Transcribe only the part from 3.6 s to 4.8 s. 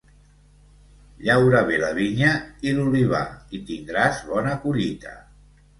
tindràs bona